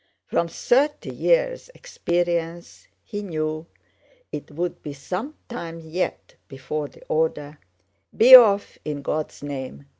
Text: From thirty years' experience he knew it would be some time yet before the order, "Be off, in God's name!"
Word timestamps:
From 0.25 0.47
thirty 0.47 1.11
years' 1.13 1.69
experience 1.75 2.87
he 3.03 3.21
knew 3.21 3.67
it 4.31 4.49
would 4.49 4.81
be 4.81 4.93
some 4.93 5.35
time 5.47 5.79
yet 5.79 6.33
before 6.47 6.87
the 6.87 7.03
order, 7.07 7.59
"Be 8.17 8.33
off, 8.33 8.79
in 8.83 9.03
God's 9.03 9.43
name!" 9.43 9.85